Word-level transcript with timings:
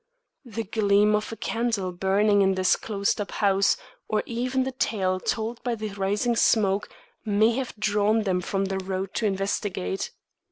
The 0.45 0.63
gleam 0.63 1.13
of 1.15 1.31
a 1.31 1.35
candle 1.35 1.91
burning 1.91 2.41
in 2.41 2.55
this 2.55 2.75
closed 2.75 3.21
up 3.21 3.33
house, 3.33 3.77
or 4.07 4.23
even 4.25 4.63
the 4.63 4.71
tale 4.71 5.19
told 5.19 5.61
by 5.61 5.75
the 5.75 5.89
rising 5.89 6.35
smoke, 6.35 6.89
may 7.23 7.51
have 7.51 7.75
drawn 7.77 8.23
them 8.23 8.41
from 8.41 8.65
the 8.65 8.79
road 8.79 9.13
to 9.13 9.27
investigate. 9.27 10.09